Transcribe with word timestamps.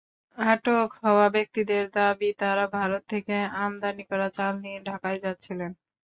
আটক 0.37 0.89
হওয়া 1.01 1.27
ব্যক্তিদের 1.29 1.83
দাবি, 1.91 2.29
তাঁরা 2.39 2.65
ভারত 2.73 3.01
থেকে 3.09 3.33
আমদানি 3.57 4.03
করা 4.09 4.27
চাল 4.33 4.53
নিয়ে 4.63 4.79
ঢাকায় 4.89 5.19
যাচ্ছিলেন। 5.19 5.71